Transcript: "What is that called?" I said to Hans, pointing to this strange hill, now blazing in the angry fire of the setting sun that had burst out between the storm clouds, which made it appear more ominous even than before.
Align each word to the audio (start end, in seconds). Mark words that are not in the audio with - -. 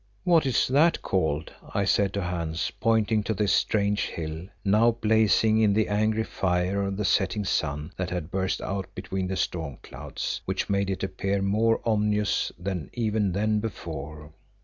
"What 0.23 0.47
is 0.47 0.67
that 0.67 1.03
called?" 1.03 1.53
I 1.75 1.85
said 1.85 2.11
to 2.13 2.23
Hans, 2.23 2.71
pointing 2.79 3.21
to 3.21 3.35
this 3.35 3.53
strange 3.53 4.07
hill, 4.07 4.47
now 4.65 4.89
blazing 4.93 5.59
in 5.59 5.73
the 5.73 5.87
angry 5.89 6.23
fire 6.23 6.81
of 6.81 6.97
the 6.97 7.05
setting 7.05 7.45
sun 7.45 7.91
that 7.97 8.09
had 8.09 8.31
burst 8.31 8.61
out 8.61 8.87
between 8.95 9.27
the 9.27 9.37
storm 9.37 9.77
clouds, 9.83 10.41
which 10.45 10.71
made 10.71 10.89
it 10.89 11.03
appear 11.03 11.43
more 11.43 11.81
ominous 11.85 12.51
even 12.93 13.31
than 13.33 13.59
before. 13.59 14.31